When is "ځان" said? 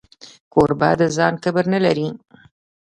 1.17-1.33